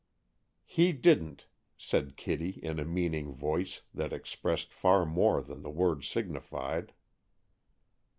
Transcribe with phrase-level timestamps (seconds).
[0.65, 1.45] "He didn't,"
[1.77, 6.93] said Kitty in a meaning voice that expressed far more than the words signified.